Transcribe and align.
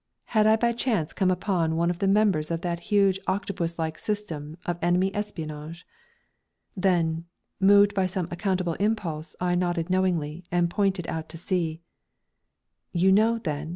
Had 0.33 0.47
I 0.47 0.55
by 0.55 0.71
chance 0.71 1.13
come 1.13 1.29
upon 1.29 1.75
one 1.75 1.91
of 1.91 1.99
the 1.99 2.07
members 2.07 2.49
of 2.49 2.61
that 2.61 2.79
huge 2.89 3.19
octopus 3.27 3.77
like 3.77 3.99
system 3.99 4.57
of 4.65 4.79
enemy 4.81 5.13
espionage? 5.13 5.85
Then, 6.75 7.25
moved 7.59 7.93
by 7.93 8.07
some 8.07 8.25
unaccountable 8.25 8.73
impulse, 8.79 9.35
I 9.39 9.53
nodded 9.53 9.91
knowingly, 9.91 10.43
and 10.51 10.71
pointed 10.71 11.07
out 11.07 11.29
to 11.29 11.37
sea. 11.37 11.81
"You 12.91 13.11
know, 13.11 13.37
then?" 13.37 13.69